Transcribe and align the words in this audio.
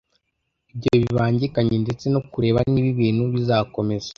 ibyo 0.73 0.91
bibangikanye 1.01 1.75
ndetse 1.83 2.05
no 2.13 2.21
kureba 2.31 2.59
niba 2.71 2.87
ibintu 2.95 3.23
bizakomeza 3.33 4.09